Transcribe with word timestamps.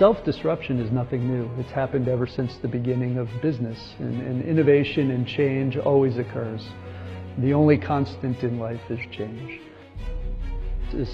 self-disruption 0.00 0.80
is 0.80 0.90
nothing 0.90 1.28
new. 1.28 1.46
It's 1.58 1.72
happened 1.72 2.08
ever 2.08 2.26
since 2.26 2.56
the 2.62 2.68
beginning 2.68 3.18
of 3.18 3.28
business, 3.42 3.78
and, 3.98 4.22
and 4.22 4.42
innovation 4.42 5.10
and 5.10 5.26
change 5.26 5.76
always 5.76 6.16
occurs. 6.16 6.66
The 7.36 7.52
only 7.52 7.76
constant 7.76 8.42
in 8.42 8.58
life 8.58 8.80
is 8.88 8.98
change. 9.12 9.60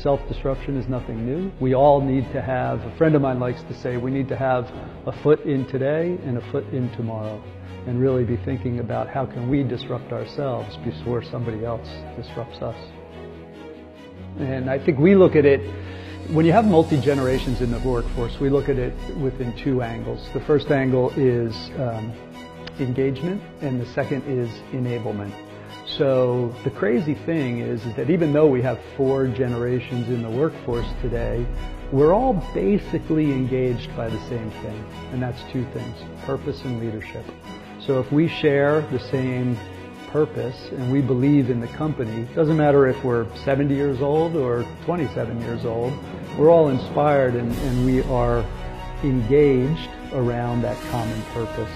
Self-disruption 0.03 0.77
is 0.77 0.89
nothing 0.89 1.27
new. 1.27 1.51
We 1.59 1.75
all 1.75 2.01
need 2.01 2.31
to 2.33 2.41
have, 2.41 2.79
a 2.83 2.97
friend 2.97 3.17
of 3.17 3.23
mine 3.23 3.41
likes 3.41 3.61
to 3.63 3.75
say, 3.81 3.97
we 3.97 4.13
need 4.13 4.29
to 4.29 4.37
have 4.37 4.67
a 5.05 5.21
foot 5.21 5.41
in 5.41 5.67
today 5.67 6.17
and 6.25 6.39
a 6.39 6.53
foot 6.53 6.67
in 6.73 6.89
tomorrow 6.93 7.43
and 7.89 8.01
really 8.01 8.23
be 8.23 8.37
thinking 8.45 8.79
about 8.79 9.09
how 9.09 9.27
can 9.27 9.51
we 9.51 9.65
disrupt 9.65 10.13
ourselves 10.13 10.77
before 10.85 11.25
somebody 11.25 11.65
else 11.65 11.89
disrupts 12.17 12.59
us. 12.63 12.77
And 14.39 14.71
I 14.71 14.79
think 14.79 15.01
we 15.01 15.17
look 15.17 15.35
at 15.35 15.45
it, 15.45 15.61
when 16.31 16.45
you 16.45 16.53
have 16.53 16.65
multi-generations 16.65 17.61
in 17.61 17.71
the 17.71 17.79
workforce, 17.81 18.39
we 18.41 18.51
look 18.51 18.69
at 18.69 18.79
it 18.79 18.95
within 19.17 19.57
two 19.57 19.83
angles. 19.83 20.29
The 20.33 20.41
first 20.41 20.71
angle 20.71 21.11
is 21.17 21.55
um, 21.79 22.13
engagement 22.81 23.43
and 23.61 23.81
the 23.81 23.87
second 23.87 24.23
is 24.25 24.49
enablement. 24.73 25.33
So 25.87 26.55
the 26.65 26.71
crazy 26.71 27.15
thing 27.15 27.61
is, 27.61 27.85
is 27.87 27.95
that 27.97 28.11
even 28.11 28.33
though 28.33 28.49
we 28.49 28.61
have 28.63 28.79
four 28.97 29.29
generations 29.29 30.09
in 30.09 30.23
the 30.23 30.31
workforce 30.31 30.87
today, 31.01 31.47
we're 31.93 32.13
all 32.13 32.35
basically 32.53 33.33
engaged 33.33 33.97
by 33.97 34.09
the 34.09 34.19
same 34.29 34.51
thing, 34.63 34.85
and 35.13 35.23
that's 35.23 35.41
two 35.53 35.65
things, 35.73 35.97
purpose 36.25 36.61
and 36.65 36.81
leadership. 36.81 37.25
So 37.81 38.01
if 38.01 38.11
we 38.11 38.27
share 38.27 38.81
the 38.91 38.99
same 38.99 39.57
purpose 40.09 40.57
and 40.73 40.91
we 40.91 41.01
believe 41.01 41.51
in 41.51 41.61
the 41.61 41.69
company, 41.69 42.27
doesn't 42.35 42.57
matter 42.57 42.89
if 42.89 43.05
we're 43.05 43.27
70 43.45 43.75
years 43.75 44.01
old 44.01 44.35
or 44.35 44.65
27 44.85 45.41
years 45.43 45.65
old, 45.65 45.93
we're 46.39 46.51
all 46.51 46.69
inspired 46.69 47.35
and, 47.35 47.53
and 47.53 47.85
we 47.87 48.03
are 48.05 48.45
engaged 49.03 49.91
around 50.13 50.63
that 50.63 50.77
common 50.91 51.23
purpose. 51.33 51.71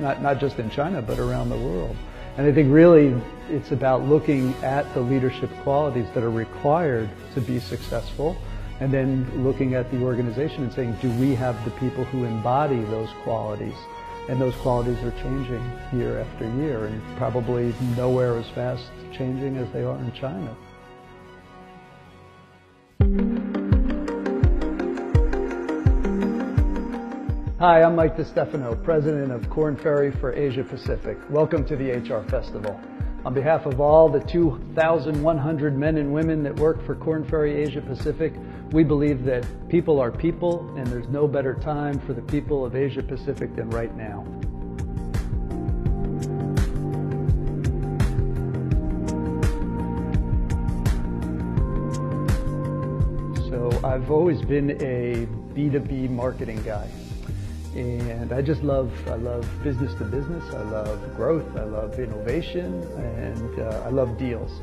Not, 0.00 0.22
not 0.22 0.40
just 0.40 0.58
in 0.58 0.70
China, 0.70 1.02
but 1.02 1.18
around 1.18 1.48
the 1.48 1.56
world. 1.56 1.96
And 2.36 2.46
I 2.46 2.52
think 2.52 2.72
really 2.72 3.14
it's 3.48 3.72
about 3.72 4.02
looking 4.04 4.54
at 4.64 4.92
the 4.94 5.00
leadership 5.00 5.50
qualities 5.62 6.06
that 6.14 6.24
are 6.24 6.30
required 6.30 7.10
to 7.34 7.40
be 7.40 7.60
successful 7.60 8.36
and 8.80 8.92
then 8.92 9.44
looking 9.44 9.74
at 9.74 9.90
the 9.92 10.02
organization 10.02 10.64
and 10.64 10.72
saying, 10.72 10.96
do 11.00 11.10
we 11.20 11.34
have 11.34 11.62
the 11.64 11.70
people 11.72 12.04
who 12.04 12.24
embody 12.24 12.80
those 12.84 13.10
qualities? 13.22 13.76
And 14.28 14.40
those 14.40 14.54
qualities 14.56 14.98
are 15.04 15.10
changing 15.22 15.62
year 15.92 16.18
after 16.20 16.50
year 16.56 16.86
and 16.86 17.16
probably 17.18 17.74
nowhere 17.96 18.36
as 18.38 18.48
fast 18.50 18.90
changing 19.12 19.56
as 19.58 19.70
they 19.72 19.82
are 19.82 19.98
in 19.98 20.12
China. 20.12 20.56
Hi, 27.62 27.84
I'm 27.84 27.94
Mike 27.94 28.16
DeStefano, 28.16 28.82
President 28.82 29.30
of 29.30 29.48
Korn 29.48 29.76
Ferry 29.76 30.10
for 30.10 30.32
Asia 30.32 30.64
Pacific. 30.64 31.16
Welcome 31.30 31.64
to 31.66 31.76
the 31.76 31.92
HR 31.92 32.28
Festival. 32.28 32.80
On 33.24 33.32
behalf 33.32 33.66
of 33.66 33.80
all 33.80 34.08
the 34.08 34.18
2,100 34.18 35.78
men 35.78 35.96
and 35.98 36.12
women 36.12 36.42
that 36.42 36.56
work 36.56 36.84
for 36.84 36.96
Korn 36.96 37.24
Ferry 37.24 37.62
Asia 37.62 37.80
Pacific, 37.80 38.32
we 38.72 38.82
believe 38.82 39.22
that 39.26 39.46
people 39.68 40.00
are 40.00 40.10
people 40.10 40.74
and 40.76 40.88
there's 40.88 41.06
no 41.06 41.28
better 41.28 41.54
time 41.54 42.00
for 42.00 42.14
the 42.14 42.22
people 42.22 42.64
of 42.64 42.74
Asia 42.74 43.00
Pacific 43.00 43.54
than 43.54 43.70
right 43.70 43.96
now. 43.96 44.26
So 53.48 53.70
I've 53.84 54.10
always 54.10 54.42
been 54.42 54.72
a 54.82 55.28
B2B 55.54 56.10
marketing 56.10 56.60
guy. 56.64 56.90
And 57.74 58.34
I 58.34 58.42
just 58.42 58.62
love, 58.62 58.92
I 59.08 59.14
love 59.14 59.48
business 59.64 59.94
to 59.94 60.04
business. 60.04 60.44
I 60.52 60.62
love 60.62 61.16
growth. 61.16 61.56
I 61.56 61.64
love 61.64 61.98
innovation 61.98 62.82
and 62.98 63.60
uh, 63.60 63.84
I 63.86 63.88
love 63.88 64.18
deals. 64.18 64.60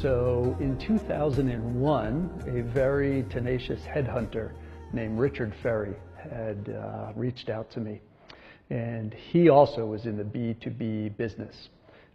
So 0.00 0.56
in 0.58 0.78
2001, 0.78 2.44
a 2.46 2.62
very 2.72 3.24
tenacious 3.28 3.80
headhunter 3.82 4.52
named 4.94 5.18
Richard 5.18 5.54
Ferry 5.62 5.94
had 6.16 6.74
uh, 6.74 7.12
reached 7.14 7.50
out 7.50 7.70
to 7.72 7.80
me. 7.80 8.00
And 8.70 9.12
he 9.12 9.50
also 9.50 9.84
was 9.84 10.06
in 10.06 10.16
the 10.16 10.24
B2B 10.24 11.18
business. 11.18 11.68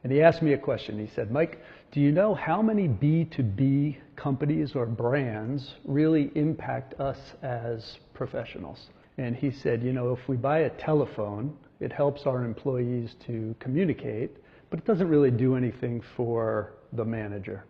And 0.03 0.11
he 0.11 0.23
asked 0.23 0.41
me 0.41 0.53
a 0.53 0.57
question. 0.57 0.97
He 0.97 1.13
said, 1.13 1.31
Mike, 1.31 1.61
do 1.91 1.99
you 1.99 2.11
know 2.11 2.33
how 2.33 2.61
many 2.61 2.87
B2B 2.87 3.97
companies 4.15 4.75
or 4.75 4.87
brands 4.87 5.75
really 5.85 6.31
impact 6.33 6.99
us 6.99 7.19
as 7.43 7.97
professionals? 8.15 8.87
And 9.17 9.35
he 9.35 9.51
said, 9.51 9.83
you 9.83 9.93
know, 9.93 10.11
if 10.13 10.27
we 10.27 10.35
buy 10.37 10.59
a 10.59 10.69
telephone, 10.71 11.55
it 11.79 11.91
helps 11.91 12.25
our 12.25 12.43
employees 12.43 13.15
to 13.27 13.55
communicate, 13.59 14.31
but 14.69 14.79
it 14.79 14.85
doesn't 14.85 15.07
really 15.07 15.31
do 15.31 15.55
anything 15.55 16.01
for 16.15 16.73
the 16.93 17.05
manager. 17.05 17.65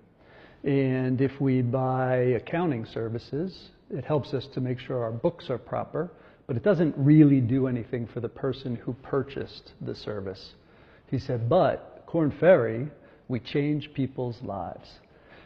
And 0.64 1.20
if 1.20 1.42
we 1.42 1.62
buy 1.62 2.16
accounting 2.16 2.86
services, 2.86 3.72
it 3.90 4.06
helps 4.06 4.34
us 4.34 4.48
to 4.54 4.62
make 4.62 4.80
sure 4.80 5.04
our 5.04 5.12
books 5.12 5.50
are 5.50 5.58
proper, 5.58 6.12
but 6.48 6.56
it 6.56 6.64
doesn't 6.64 6.96
really 6.98 7.42
do 7.42 7.68
anything 7.68 8.08
for 8.08 8.22
the 8.22 8.30
person 8.30 8.76
who 8.76 8.94
purchased 8.94 9.74
the 9.82 9.96
service. 9.96 10.54
He 11.08 11.20
said, 11.20 11.50
but 11.50 12.04
Korn 12.08 12.32
Ferry, 12.40 12.88
we 13.28 13.40
change 13.40 13.94
people's 13.94 14.42
lives. 14.42 14.88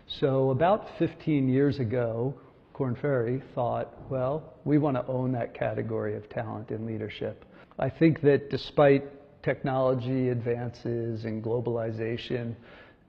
So 0.08 0.52
about 0.52 0.88
15 1.00 1.50
years 1.50 1.80
ago, 1.80 2.36
Korn 2.78 2.96
Ferry 2.96 3.42
thought, 3.56 3.92
well, 4.08 4.54
we 4.64 4.78
want 4.78 4.96
to 4.98 5.08
own 5.08 5.32
that 5.32 5.56
category 5.56 6.16
of 6.16 6.30
talent 6.30 6.70
in 6.70 6.86
leadership. 6.86 7.44
I 7.80 7.90
think 7.90 8.22
that 8.22 8.52
despite 8.52 9.04
technology 9.42 10.30
advances 10.30 11.26
and 11.26 11.44
globalization, 11.44 12.54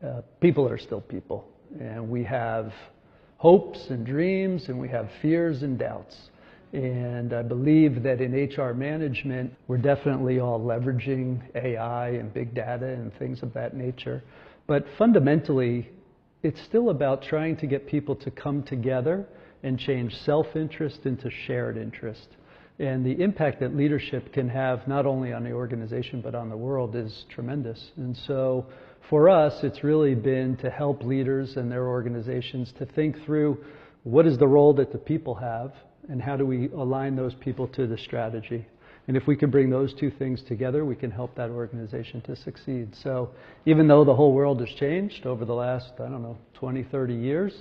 uh, 0.03 0.23
people 0.41 0.67
are 0.67 0.79
still 0.79 1.03
people. 1.03 1.47
And 1.79 2.09
we 2.09 2.25
have 2.25 2.73
hopes 3.37 3.91
and 3.91 4.07
dreams, 4.07 4.71
and 4.71 4.81
we 4.81 4.89
have 4.89 5.11
fears 5.21 5.63
and 5.63 5.79
doubts. 5.79 6.17
And 6.73 7.35
I 7.35 7.43
believe 7.43 8.03
that 8.05 8.23
in 8.23 8.33
HR 8.33 8.73
management, 8.73 9.53
we're 9.67 9.77
definitely 9.77 10.41
all 10.41 10.59
leveraging 10.59 11.43
AI 11.55 12.09
and 12.13 12.33
big 12.33 12.55
data 12.55 12.87
and 12.87 13.13
things 13.19 13.43
of 13.43 13.53
that 13.53 13.77
nature. 13.77 14.23
But 14.67 14.87
fundamentally, 14.97 15.91
it's 16.43 16.63
still 16.63 16.89
about 16.89 17.23
trying 17.23 17.59
to 17.59 17.67
get 17.67 17.87
people 17.87 18.17
to 18.17 18.31
come 18.31 18.63
together 18.63 19.27
and 19.63 19.79
change 19.79 20.15
self-interest 20.25 21.01
into 21.05 21.31
shared 21.47 21.77
interest. 21.77 22.29
And 22.79 23.05
the 23.05 23.21
impact 23.23 23.61
that 23.61 23.75
leadership 23.77 24.33
can 24.33 24.49
have 24.49 24.87
not 24.87 25.05
only 25.05 25.33
on 25.33 25.43
the 25.43 25.53
organization 25.53 26.21
but 26.21 26.35
on 26.35 26.49
the 26.49 26.57
world 26.57 26.95
is 26.95 27.25
tremendous. 27.29 27.91
And 27.97 28.17
so 28.17 28.67
for 29.11 29.29
us, 29.29 29.65
it's 29.65 29.83
really 29.83 30.15
been 30.15 30.57
to 30.59 30.71
help 30.71 31.03
leaders 31.03 31.57
and 31.57 31.71
their 31.73 31.89
organizations 31.89 32.73
to 32.79 32.87
think 32.87 33.17
through 33.25 33.59
what 34.05 34.27
is 34.27 34.39
the 34.39 34.47
role 34.47 34.75
that 34.75 34.93
the 34.93 34.99
people 34.99 35.35
have 35.35 35.73
and 36.09 36.23
how 36.23 36.37
do 36.37 36.47
we 36.47 36.69
align 36.69 37.17
those 37.17 37.35
people 37.35 37.67
to 37.69 37.87
the 37.87 37.99
strategy. 37.99 38.67
And 39.09 39.17
if 39.17 39.27
we 39.27 39.37
can 39.37 39.51
bring 39.51 39.71
those 39.71 39.95
two 39.95 40.11
things 40.11 40.43
together, 40.47 40.85
we 40.85 40.95
can 40.95 41.11
help 41.11 41.35
that 41.37 41.49
organization 41.49 42.21
to 42.23 42.37
succeed. 42.37 42.95
So 43.03 43.31
even 43.65 43.89
though 43.89 44.05
the 44.05 44.15
whole 44.15 44.35
world 44.35 44.61
has 44.61 44.69
changed 44.79 45.25
over 45.25 45.47
the 45.47 45.55
last, 45.55 45.93
I 45.95 46.09
don't 46.09 46.23
know, 46.23 46.37
20, 46.55 46.85
30 46.85 47.15
years, 47.15 47.55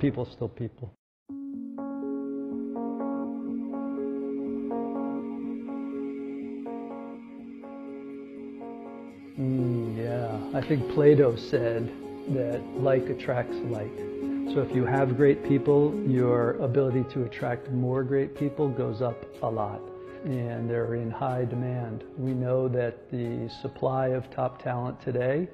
people 0.00 0.26
still 0.32 0.48
people. 0.48 0.90
I 10.58 10.66
think 10.66 10.90
Plato 10.92 11.36
said 11.36 11.88
that 12.30 12.60
like 12.74 13.08
attracts 13.08 13.54
like. 13.66 13.96
So 14.52 14.60
if 14.68 14.74
you 14.74 14.84
have 14.84 15.16
great 15.16 15.44
people, 15.44 15.94
your 16.04 16.54
ability 16.54 17.04
to 17.14 17.22
attract 17.22 17.70
more 17.70 18.02
great 18.02 18.36
people 18.36 18.68
goes 18.68 19.00
up 19.00 19.24
a 19.44 19.48
lot 19.48 19.80
and 20.24 20.68
they're 20.68 20.96
in 20.96 21.12
high 21.12 21.44
demand. 21.44 22.02
We 22.16 22.34
know 22.34 22.66
that 22.70 23.08
the 23.12 23.48
supply 23.62 24.08
of 24.08 24.28
top 24.32 24.60
talent 24.60 25.00
today 25.00 25.46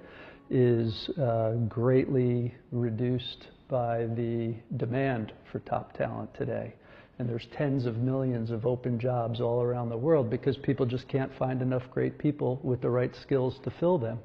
is 0.48 1.10
uh, 1.18 1.56
greatly 1.68 2.54
reduced 2.72 3.48
by 3.68 4.06
the 4.06 4.54
demand 4.78 5.34
for 5.52 5.58
top 5.58 5.92
talent 5.92 6.32
today 6.32 6.72
and 7.18 7.28
there's 7.28 7.46
tens 7.54 7.84
of 7.84 7.98
millions 7.98 8.50
of 8.50 8.64
open 8.64 8.98
jobs 8.98 9.38
all 9.38 9.60
around 9.60 9.90
the 9.90 9.98
world 9.98 10.30
because 10.30 10.56
people 10.56 10.86
just 10.86 11.06
can't 11.08 11.30
find 11.38 11.60
enough 11.60 11.82
great 11.90 12.16
people 12.16 12.58
with 12.62 12.80
the 12.80 12.88
right 12.88 13.14
skills 13.14 13.60
to 13.64 13.70
fill 13.70 13.98
them. 13.98 14.18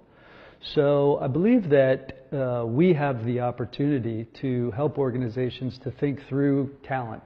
So 0.61 1.17
I 1.21 1.27
believe 1.27 1.69
that 1.69 2.27
uh, 2.33 2.65
we 2.65 2.93
have 2.93 3.25
the 3.25 3.39
opportunity 3.39 4.27
to 4.41 4.71
help 4.71 4.97
organizations 4.97 5.79
to 5.83 5.91
think 5.91 6.19
through 6.27 6.75
talent. 6.83 7.23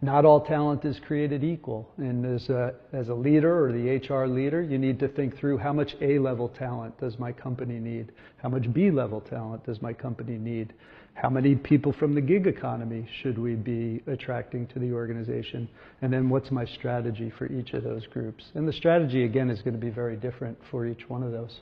Not 0.00 0.24
all 0.24 0.40
talent 0.40 0.84
is 0.84 1.00
created 1.00 1.42
equal. 1.42 1.90
And 1.96 2.24
as 2.24 2.48
a, 2.48 2.74
as 2.92 3.08
a 3.08 3.14
leader 3.14 3.64
or 3.64 3.72
the 3.72 3.96
HR 3.96 4.28
leader, 4.28 4.62
you 4.62 4.78
need 4.78 5.00
to 5.00 5.08
think 5.08 5.36
through 5.38 5.58
how 5.58 5.72
much 5.72 5.96
A 6.00 6.20
level 6.20 6.48
talent 6.48 6.98
does 7.00 7.18
my 7.18 7.32
company 7.32 7.80
need? 7.80 8.12
How 8.36 8.48
much 8.48 8.72
B 8.72 8.92
level 8.92 9.20
talent 9.20 9.66
does 9.66 9.82
my 9.82 9.92
company 9.92 10.38
need? 10.38 10.72
How 11.14 11.28
many 11.28 11.56
people 11.56 11.92
from 11.92 12.14
the 12.14 12.20
gig 12.20 12.46
economy 12.46 13.08
should 13.22 13.38
we 13.38 13.56
be 13.56 14.00
attracting 14.06 14.68
to 14.68 14.78
the 14.78 14.92
organization? 14.92 15.68
And 16.00 16.12
then 16.12 16.28
what's 16.28 16.52
my 16.52 16.64
strategy 16.64 17.32
for 17.36 17.46
each 17.46 17.72
of 17.72 17.82
those 17.82 18.06
groups? 18.06 18.44
And 18.54 18.68
the 18.68 18.72
strategy, 18.72 19.24
again, 19.24 19.50
is 19.50 19.62
going 19.62 19.74
to 19.74 19.80
be 19.80 19.90
very 19.90 20.16
different 20.16 20.56
for 20.70 20.86
each 20.86 21.08
one 21.08 21.24
of 21.24 21.32
those. 21.32 21.58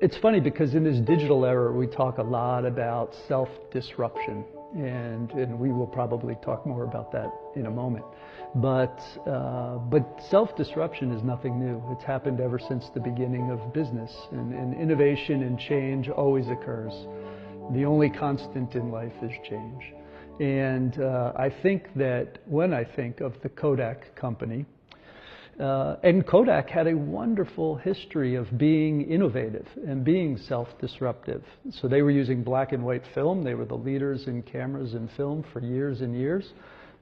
It's 0.00 0.16
funny 0.18 0.38
because 0.38 0.76
in 0.76 0.84
this 0.84 1.00
digital 1.00 1.44
era, 1.44 1.72
we 1.72 1.88
talk 1.88 2.18
a 2.18 2.22
lot 2.22 2.64
about 2.64 3.16
self-disruption, 3.26 4.44
and, 4.76 5.28
and 5.32 5.58
we 5.58 5.72
will 5.72 5.88
probably 5.88 6.36
talk 6.36 6.64
more 6.64 6.84
about 6.84 7.10
that 7.10 7.28
in 7.56 7.66
a 7.66 7.70
moment. 7.70 8.04
But, 8.54 8.96
uh, 9.26 9.78
but 9.78 10.22
self-disruption 10.30 11.10
is 11.10 11.24
nothing 11.24 11.58
new. 11.58 11.82
It's 11.90 12.04
happened 12.04 12.40
ever 12.40 12.60
since 12.60 12.88
the 12.94 13.00
beginning 13.00 13.50
of 13.50 13.72
business, 13.72 14.14
and, 14.30 14.54
and 14.54 14.80
innovation 14.80 15.42
and 15.42 15.58
change 15.58 16.08
always 16.08 16.46
occurs. 16.46 16.92
The 17.72 17.84
only 17.84 18.08
constant 18.08 18.76
in 18.76 18.92
life 18.92 19.14
is 19.20 19.32
change. 19.50 19.82
And 20.38 21.00
uh, 21.00 21.32
I 21.34 21.50
think 21.50 21.92
that 21.96 22.38
when 22.46 22.72
I 22.72 22.84
think 22.84 23.20
of 23.20 23.34
the 23.42 23.48
Kodak 23.48 24.14
company, 24.14 24.64
uh, 25.60 25.96
and 26.02 26.26
Kodak 26.26 26.68
had 26.68 26.86
a 26.86 26.96
wonderful 26.96 27.76
history 27.76 28.36
of 28.36 28.56
being 28.56 29.10
innovative 29.10 29.66
and 29.86 30.04
being 30.04 30.36
self-disruptive. 30.36 31.42
So 31.70 31.88
they 31.88 32.02
were 32.02 32.12
using 32.12 32.44
black 32.44 32.72
and 32.72 32.84
white 32.84 33.02
film. 33.14 33.42
They 33.42 33.54
were 33.54 33.64
the 33.64 33.74
leaders 33.76 34.28
in 34.28 34.42
cameras 34.42 34.94
and 34.94 35.10
film 35.16 35.44
for 35.52 35.60
years 35.60 36.00
and 36.00 36.16
years. 36.16 36.52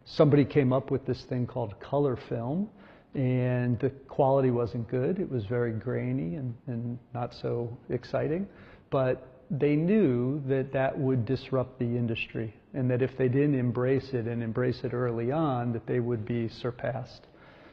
Somebody 0.07 0.45
came 0.45 0.73
up 0.73 0.91
with 0.91 1.05
this 1.05 1.25
thing 1.29 1.47
called 1.47 1.79
color 1.81 2.19
film, 2.29 2.71
and 3.15 3.79
the 3.81 3.91
quality 4.09 4.51
wasn't 4.51 4.89
good. 4.89 5.19
It 5.19 5.31
was 5.31 5.45
very 5.47 5.73
grainy 5.73 6.37
and, 6.37 6.55
and 6.67 6.99
not 7.13 7.35
so 7.43 7.77
exciting. 7.91 8.47
But 8.91 9.27
they 9.51 9.77
knew 9.77 10.43
that 10.49 10.73
that 10.73 10.99
would 10.99 11.27
disrupt 11.27 11.79
the 11.79 11.85
industry, 11.85 12.55
and 12.73 12.91
that 12.91 13.03
if 13.03 13.17
they 13.19 13.29
didn't 13.29 13.59
embrace 13.59 14.09
it 14.13 14.27
and 14.27 14.43
embrace 14.43 14.81
it 14.83 14.95
early 14.95 15.31
on, 15.31 15.73
that 15.73 15.87
they 15.87 16.01
would 16.01 16.25
be 16.25 16.49
surpassed. 16.49 17.27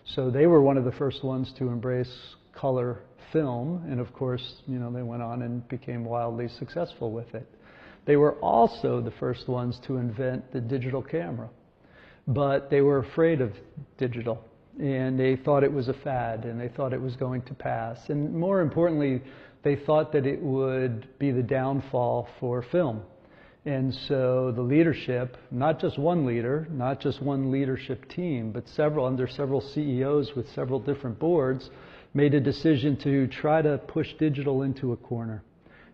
So 0.05 0.29
they 0.29 0.47
were 0.47 0.61
one 0.61 0.77
of 0.77 0.85
the 0.85 0.91
first 0.91 1.23
ones 1.23 1.53
to 1.57 1.69
embrace 1.69 2.35
color 2.53 2.99
film, 3.31 3.83
and 3.89 3.99
of 3.99 4.13
course, 4.13 4.61
you 4.67 4.77
know, 4.77 4.91
they 4.91 5.01
went 5.01 5.21
on 5.21 5.41
and 5.41 5.67
became 5.69 6.03
wildly 6.05 6.47
successful 6.47 7.11
with 7.11 7.33
it. 7.33 7.47
They 8.05 8.17
were 8.17 8.33
also 8.39 9.01
the 9.01 9.11
first 9.11 9.47
ones 9.47 9.79
to 9.87 9.97
invent 9.97 10.51
the 10.51 10.59
digital 10.59 11.01
camera, 11.01 11.49
but 12.27 12.69
they 12.69 12.81
were 12.81 12.99
afraid 12.99 13.39
of 13.41 13.53
digital, 13.97 14.43
and 14.79 15.17
they 15.17 15.37
thought 15.37 15.63
it 15.63 15.71
was 15.71 15.87
a 15.87 15.93
fad, 15.93 16.43
and 16.43 16.59
they 16.59 16.67
thought 16.67 16.93
it 16.93 17.01
was 17.01 17.15
going 17.15 17.41
to 17.43 17.53
pass, 17.53 18.09
and 18.09 18.33
more 18.33 18.61
importantly, 18.61 19.21
they 19.63 19.77
thought 19.77 20.11
that 20.11 20.25
it 20.25 20.41
would 20.41 21.07
be 21.17 21.31
the 21.31 21.41
downfall 21.41 22.27
for 22.39 22.61
film. 22.61 23.01
And 23.65 23.93
so 24.09 24.51
the 24.51 24.61
leadership, 24.61 25.37
not 25.49 25.79
just 25.79 25.97
one 25.97 26.25
leader, 26.25 26.67
not 26.69 26.99
just 26.99 27.21
one 27.21 27.49
leadership 27.49 28.09
team, 28.09 28.51
but 28.51 28.67
several, 28.67 29.05
under 29.05 29.25
several 29.25 29.61
CEOs 29.61 30.35
with 30.35 30.49
several 30.49 30.79
different 30.79 31.17
boards, 31.17 31.69
made 32.13 32.33
a 32.33 32.41
decision 32.41 32.97
to 32.97 33.27
try 33.27 33.61
to 33.61 33.77
push 33.87 34.13
digital 34.19 34.63
into 34.63 34.91
a 34.91 34.97
corner 34.97 35.43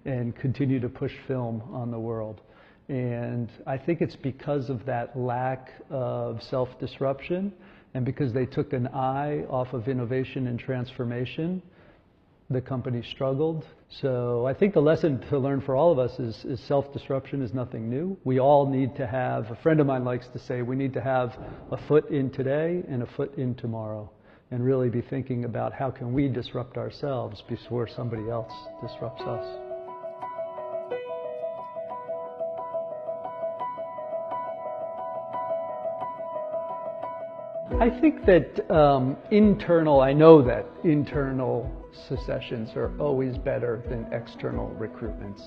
and 0.05 0.35
continue 0.35 0.79
to 0.79 0.89
push 0.89 1.13
film 1.27 1.61
on 1.71 1.91
the 1.91 1.99
world. 1.99 2.41
And 2.87 3.51
I 3.67 3.77
think 3.77 4.01
it's 4.01 4.15
because 4.15 4.71
of 4.71 4.83
that 4.87 5.15
lack 5.15 5.69
of 5.91 6.41
self-disruption 6.41 7.53
and 7.93 8.03
because 8.03 8.33
they 8.33 8.47
took 8.47 8.73
an 8.73 8.87
eye 8.87 9.45
off 9.47 9.73
of 9.73 9.87
innovation 9.87 10.47
and 10.47 10.59
transformation 10.59 11.61
the 12.49 12.61
company 12.61 13.03
struggled. 13.11 13.65
So 14.01 14.47
I 14.47 14.53
think 14.53 14.73
the 14.73 14.81
lesson 14.81 15.19
to 15.29 15.37
learn 15.37 15.61
for 15.61 15.75
all 15.75 15.91
of 15.91 15.99
us 15.99 16.17
is, 16.19 16.45
is 16.45 16.59
self-disruption 16.67 17.43
is 17.43 17.53
nothing 17.53 17.89
new. 17.89 18.17
We 18.23 18.39
all 18.39 18.67
need 18.67 18.95
to 18.95 19.05
have, 19.05 19.51
a 19.51 19.55
friend 19.57 19.79
of 19.79 19.85
mine 19.85 20.03
likes 20.03 20.27
to 20.33 20.39
say, 20.39 20.63
we 20.63 20.75
need 20.75 20.93
to 20.93 21.01
have 21.01 21.37
a 21.71 21.77
foot 21.87 22.09
in 22.09 22.31
today 22.31 22.83
and 22.87 23.03
a 23.03 23.07
foot 23.15 23.37
in 23.37 23.53
tomorrow 23.55 24.09
and 24.51 24.63
really 24.63 24.89
be 24.89 25.01
thinking 25.01 25.45
about 25.45 25.73
how 25.73 25.91
can 25.91 26.11
we 26.11 26.27
disrupt 26.27 26.75
ourselves 26.75 27.43
before 27.47 27.87
somebody 27.87 28.27
else 28.29 28.51
disrupts 28.81 29.21
us. 29.21 29.45
I 37.79 37.89
think 38.01 38.25
that 38.25 38.69
um, 38.75 39.15
internal, 39.29 40.01
I 40.01 40.13
know 40.13 40.41
that 40.41 40.65
internal 40.83 41.78
secessions 42.07 42.69
are 42.75 42.91
always 42.99 43.37
better 43.37 43.83
than 43.89 44.05
external 44.11 44.75
recruitments. 44.79 45.41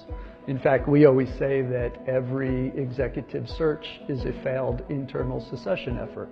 In 0.49 0.59
fact, 0.59 0.89
we 0.89 1.07
always 1.07 1.29
say 1.39 1.63
that 1.63 1.93
every 2.07 2.69
executive 2.77 3.49
search 3.49 3.87
is 4.09 4.25
a 4.25 4.33
failed 4.43 4.83
internal 4.89 5.41
secession 5.51 5.99
effort. 5.99 6.29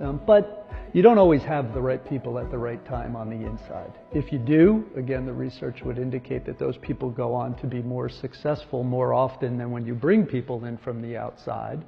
Um, 0.00 0.20
but 0.26 0.68
you 0.92 1.02
don't 1.02 1.18
always 1.18 1.42
have 1.42 1.72
the 1.72 1.80
right 1.80 2.04
people 2.08 2.38
at 2.38 2.50
the 2.50 2.58
right 2.58 2.84
time 2.84 3.14
on 3.14 3.30
the 3.30 3.46
inside. 3.46 3.92
If 4.12 4.32
you 4.32 4.38
do, 4.38 4.84
again, 4.96 5.24
the 5.26 5.32
research 5.32 5.82
would 5.84 5.98
indicate 5.98 6.44
that 6.46 6.58
those 6.58 6.76
people 6.78 7.10
go 7.10 7.34
on 7.34 7.54
to 7.56 7.66
be 7.66 7.82
more 7.82 8.08
successful 8.08 8.82
more 8.82 9.14
often 9.14 9.56
than 9.56 9.70
when 9.70 9.86
you 9.86 9.94
bring 9.94 10.26
people 10.26 10.64
in 10.64 10.76
from 10.78 11.00
the 11.00 11.16
outside. 11.16 11.84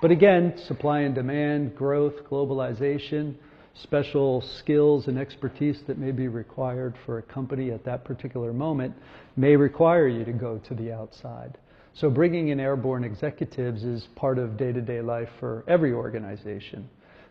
But 0.00 0.12
again, 0.12 0.54
supply 0.66 1.00
and 1.00 1.14
demand, 1.14 1.74
growth, 1.74 2.24
globalization, 2.30 3.34
special 3.82 4.40
skills 4.40 5.06
and 5.08 5.18
expertise 5.18 5.80
that 5.86 5.98
may 5.98 6.10
be 6.10 6.28
required 6.28 6.94
for 7.06 7.18
a 7.18 7.22
company 7.22 7.70
at 7.70 7.84
that 7.84 8.04
particular 8.04 8.52
moment 8.52 8.94
may 9.36 9.56
require 9.56 10.08
you 10.08 10.24
to 10.24 10.32
go 10.32 10.58
to 10.58 10.74
the 10.74 10.92
outside. 10.92 11.58
So 11.94 12.10
bringing 12.10 12.48
in 12.48 12.60
airborne 12.60 13.04
executives 13.04 13.84
is 13.84 14.06
part 14.14 14.38
of 14.38 14.56
day-to-day 14.56 15.00
life 15.00 15.28
for 15.40 15.64
every 15.66 15.92
organization. 15.92 16.88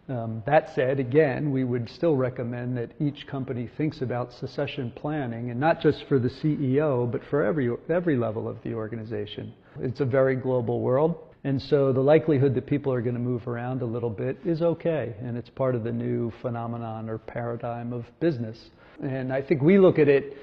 Um, 0.09 0.41
that 0.45 0.73
said, 0.73 0.99
again, 0.99 1.51
we 1.51 1.65
would 1.65 1.89
still 1.89 2.15
recommend 2.15 2.77
that 2.77 2.91
each 2.99 3.27
company 3.27 3.69
thinks 3.77 4.01
about 4.01 4.31
succession 4.31 4.91
planning, 4.95 5.51
and 5.51 5.59
not 5.59 5.81
just 5.81 6.05
for 6.07 6.17
the 6.17 6.29
CEO, 6.29 7.11
but 7.11 7.21
for 7.29 7.43
every, 7.43 7.69
every 7.89 8.15
level 8.15 8.47
of 8.47 8.57
the 8.63 8.73
organization. 8.73 9.53
It's 9.81 9.99
a 9.99 10.05
very 10.05 10.37
global 10.37 10.79
world. 10.79 11.26
And 11.47 11.61
so 11.61 11.93
the 11.93 12.01
likelihood 12.01 12.55
that 12.55 12.65
people 12.65 12.91
are 12.91 12.99
going 12.99 13.13
to 13.13 13.21
move 13.21 13.47
around 13.47 13.81
a 13.81 13.85
little 13.85 14.09
bit 14.09 14.37
is 14.43 14.61
okay, 14.61 15.15
and 15.21 15.37
it's 15.37 15.49
part 15.49 15.75
of 15.75 15.85
the 15.85 15.93
new 15.93 16.29
phenomenon 16.41 17.09
or 17.09 17.19
paradigm 17.19 17.93
of 17.93 18.03
business. 18.19 18.57
And 19.01 19.31
I 19.31 19.41
think 19.41 19.61
we 19.61 19.79
look 19.79 19.97
at 19.97 20.09
it, 20.09 20.35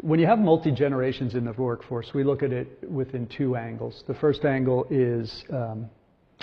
when 0.00 0.18
you 0.18 0.26
have 0.26 0.40
multi 0.40 0.72
generations 0.72 1.36
in 1.36 1.44
the 1.44 1.52
workforce, 1.52 2.10
we 2.12 2.24
look 2.24 2.42
at 2.42 2.50
it 2.50 2.90
within 2.90 3.28
two 3.28 3.54
angles. 3.54 4.02
The 4.08 4.14
first 4.14 4.44
angle 4.44 4.84
is 4.90 5.44
um, 5.52 5.88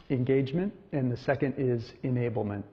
engagement, 0.09 0.71
and 0.93 1.11
the 1.11 1.17
second 1.17 1.55
is 1.57 1.83
enablement. 2.05 2.63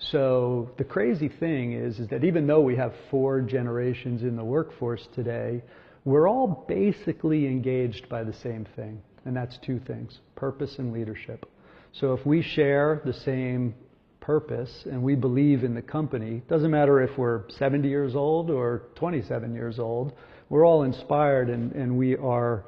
So 0.00 0.68
the 0.78 0.84
crazy 0.84 1.28
thing 1.28 1.74
is, 1.74 2.00
is 2.00 2.08
that 2.08 2.24
even 2.24 2.44
though 2.48 2.62
we 2.62 2.74
have 2.74 2.92
four 3.08 3.40
generations 3.40 4.22
in 4.22 4.34
the 4.34 4.44
workforce 4.44 5.06
today, 5.14 5.62
we're 6.08 6.28
all 6.28 6.64
basically 6.66 7.46
engaged 7.46 8.08
by 8.08 8.24
the 8.24 8.32
same 8.32 8.66
thing 8.74 9.02
and 9.26 9.36
that's 9.36 9.58
two 9.58 9.78
things 9.80 10.20
purpose 10.36 10.78
and 10.78 10.90
leadership. 10.92 11.44
So 11.92 12.14
if 12.14 12.24
we 12.24 12.40
share 12.40 13.02
the 13.04 13.12
same 13.12 13.74
purpose 14.20 14.84
and 14.90 15.02
we 15.02 15.14
believe 15.14 15.64
in 15.64 15.74
the 15.74 15.82
company, 15.82 16.42
doesn't 16.48 16.70
matter 16.70 17.02
if 17.02 17.18
we're 17.18 17.42
70 17.50 17.86
years 17.88 18.14
old 18.14 18.50
or 18.50 18.84
27 18.94 19.54
years 19.54 19.78
old, 19.78 20.14
we're 20.48 20.64
all 20.64 20.84
inspired 20.84 21.50
and, 21.50 21.72
and 21.72 21.98
we 21.98 22.16
are 22.16 22.64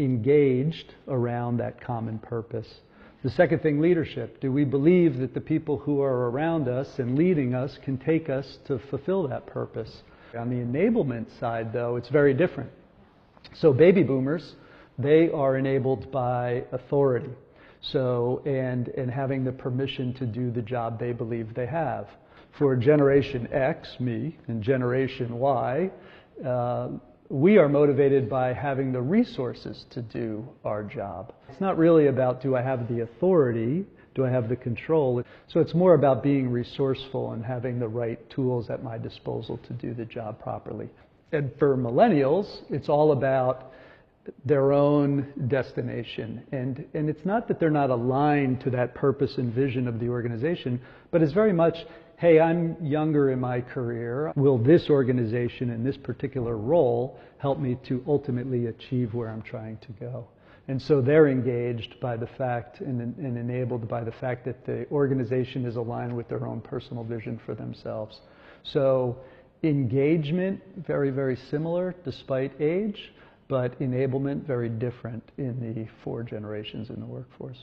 engaged 0.00 0.94
around 1.06 1.58
that 1.58 1.80
common 1.80 2.18
purpose. 2.18 2.80
The 3.22 3.30
second 3.30 3.60
thing, 3.60 3.80
leadership. 3.80 4.40
Do 4.40 4.50
we 4.50 4.64
believe 4.64 5.18
that 5.18 5.34
the 5.34 5.40
people 5.40 5.78
who 5.78 6.00
are 6.00 6.30
around 6.30 6.68
us 6.68 6.98
and 6.98 7.16
leading 7.16 7.54
us 7.54 7.78
can 7.84 7.98
take 7.98 8.28
us 8.28 8.58
to 8.66 8.80
fulfill 8.90 9.28
that 9.28 9.46
purpose? 9.46 10.02
On 10.36 10.48
the 10.48 10.56
enablement 10.56 11.38
side, 11.38 11.72
though, 11.72 11.96
it's 11.96 12.08
very 12.08 12.34
different. 12.34 12.70
So, 13.54 13.72
baby 13.72 14.02
boomers 14.02 14.54
they 15.02 15.30
are 15.30 15.56
enabled 15.56 16.10
by 16.12 16.64
authority. 16.72 17.30
So, 17.80 18.42
and, 18.44 18.88
and 18.88 19.10
having 19.10 19.44
the 19.44 19.52
permission 19.52 20.12
to 20.14 20.26
do 20.26 20.50
the 20.50 20.60
job 20.60 21.00
they 21.00 21.12
believe 21.12 21.54
they 21.54 21.66
have. 21.66 22.08
For 22.58 22.76
Generation 22.76 23.48
X, 23.52 23.98
me, 23.98 24.36
and 24.48 24.62
Generation 24.62 25.38
Y, 25.38 25.90
uh, 26.44 26.88
we 27.30 27.56
are 27.56 27.68
motivated 27.68 28.28
by 28.28 28.52
having 28.52 28.92
the 28.92 29.00
resources 29.00 29.86
to 29.90 30.02
do 30.02 30.46
our 30.64 30.82
job. 30.82 31.32
It's 31.48 31.60
not 31.60 31.78
really 31.78 32.08
about 32.08 32.42
do 32.42 32.56
I 32.56 32.62
have 32.62 32.88
the 32.88 33.00
authority, 33.00 33.86
do 34.14 34.26
I 34.26 34.30
have 34.30 34.48
the 34.48 34.56
control. 34.56 35.22
So 35.46 35.60
it's 35.60 35.74
more 35.74 35.94
about 35.94 36.22
being 36.22 36.50
resourceful 36.50 37.32
and 37.32 37.44
having 37.44 37.78
the 37.78 37.88
right 37.88 38.28
tools 38.28 38.68
at 38.68 38.82
my 38.82 38.98
disposal 38.98 39.58
to 39.68 39.72
do 39.72 39.94
the 39.94 40.04
job 40.04 40.42
properly. 40.42 40.90
And 41.32 41.50
for 41.58 41.76
millennials, 41.76 42.62
it's 42.70 42.88
all 42.88 43.12
about 43.12 43.72
their 44.44 44.72
own 44.72 45.32
destination. 45.48 46.42
And, 46.52 46.84
and 46.94 47.08
it's 47.08 47.24
not 47.24 47.48
that 47.48 47.58
they're 47.58 47.70
not 47.70 47.90
aligned 47.90 48.60
to 48.62 48.70
that 48.70 48.94
purpose 48.94 49.38
and 49.38 49.52
vision 49.52 49.88
of 49.88 49.98
the 49.98 50.08
organization, 50.08 50.80
but 51.10 51.22
it's 51.22 51.32
very 51.32 51.52
much, 51.52 51.76
hey, 52.18 52.38
I'm 52.38 52.76
younger 52.84 53.30
in 53.30 53.40
my 53.40 53.60
career. 53.60 54.32
Will 54.36 54.58
this 54.58 54.90
organization 54.90 55.70
in 55.70 55.82
this 55.82 55.96
particular 55.96 56.56
role 56.56 57.18
help 57.38 57.58
me 57.58 57.78
to 57.88 58.04
ultimately 58.06 58.66
achieve 58.66 59.14
where 59.14 59.28
I'm 59.28 59.42
trying 59.42 59.78
to 59.78 59.92
go? 59.92 60.26
And 60.68 60.80
so 60.80 61.00
they're 61.00 61.28
engaged 61.28 61.98
by 62.00 62.16
the 62.16 62.28
fact 62.38 62.80
and, 62.80 63.00
and, 63.00 63.36
enabled 63.36 63.88
by 63.88 64.04
the 64.04 64.12
fact 64.12 64.44
that 64.44 64.64
the 64.66 64.86
organization 64.90 65.64
is 65.64 65.74
aligned 65.74 66.14
with 66.14 66.28
their 66.28 66.46
own 66.46 66.60
personal 66.60 67.02
vision 67.02 67.40
for 67.44 67.56
themselves. 67.56 68.20
So 68.62 69.16
engagement, 69.62 70.60
very, 70.86 71.10
very 71.10 71.36
similar 71.50 71.94
despite 72.04 72.58
age, 72.60 73.12
but 73.48 73.78
enablement, 73.80 74.46
very 74.46 74.68
different 74.68 75.22
in 75.38 75.58
the 75.60 75.88
four 76.04 76.22
generations 76.22 76.90
in 76.90 77.00
the 77.00 77.06
workforce. 77.06 77.58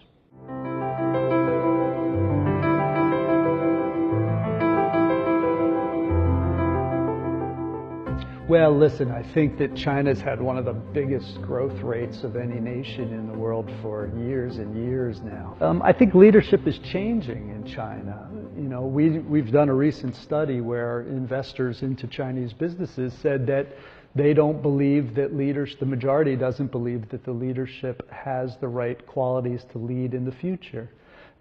Well, 8.47 8.73
listen, 8.77 9.11
I 9.11 9.23
think 9.33 9.57
that 9.57 9.75
China's 9.75 10.21
had 10.21 10.41
one 10.41 10.57
of 10.57 10.63
the 10.63 10.71
biggest 10.71 11.41
growth 11.41 11.81
rates 11.81 12.23
of 12.23 12.37
any 12.37 12.61
nation 12.61 13.11
in 13.11 13.27
the 13.27 13.37
world 13.37 13.69
for 13.81 14.09
years 14.17 14.55
and 14.55 14.73
years 14.73 15.19
now. 15.19 15.57
Um, 15.59 15.81
I 15.81 15.91
think 15.91 16.15
leadership 16.15 16.65
is 16.65 16.79
changing 16.79 17.49
in 17.49 17.65
China. 17.65 18.29
You 18.55 18.69
know, 18.69 18.85
we, 18.85 19.19
we've 19.19 19.51
done 19.51 19.67
a 19.67 19.73
recent 19.73 20.15
study 20.15 20.61
where 20.61 21.01
investors 21.01 21.81
into 21.81 22.07
Chinese 22.07 22.53
businesses 22.53 23.13
said 23.21 23.45
that 23.47 23.67
they 24.15 24.33
don't 24.33 24.61
believe 24.61 25.13
that 25.15 25.35
leaders, 25.35 25.75
the 25.81 25.85
majority 25.85 26.37
doesn't 26.37 26.71
believe 26.71 27.09
that 27.09 27.25
the 27.25 27.33
leadership 27.33 28.09
has 28.09 28.55
the 28.61 28.67
right 28.69 29.05
qualities 29.07 29.65
to 29.73 29.77
lead 29.77 30.13
in 30.13 30.23
the 30.23 30.31
future. 30.31 30.89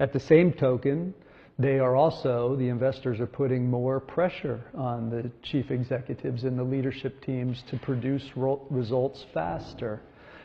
At 0.00 0.12
the 0.12 0.18
same 0.18 0.52
token, 0.52 1.14
they 1.58 1.78
are 1.78 1.96
also, 1.96 2.54
the 2.56 2.68
investors 2.68 3.18
are 3.18 3.26
putting 3.26 3.70
more 3.70 3.98
pressure 3.98 4.60
on 4.74 5.08
the 5.08 5.30
chief 5.42 5.70
executives 5.70 6.44
and 6.44 6.58
the 6.58 6.62
leadership 6.62 7.24
teams 7.24 7.62
to 7.70 7.78
produce 7.78 8.22
results 8.36 9.24
faster. 9.32 10.02